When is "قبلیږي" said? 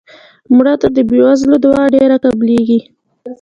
2.25-2.79